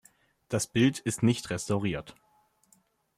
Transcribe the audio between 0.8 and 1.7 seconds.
ist nicht